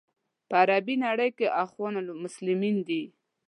[0.47, 3.03] په عربي نړۍ کې اخوان المسلمین دي.